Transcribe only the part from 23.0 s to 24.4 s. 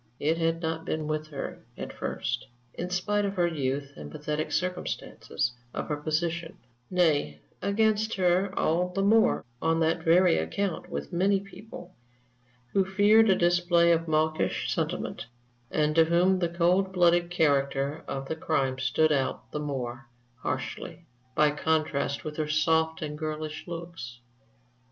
and girlish looks.